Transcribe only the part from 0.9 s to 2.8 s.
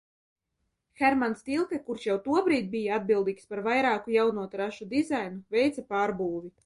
Hermans Tilke, kurš jau tobrīd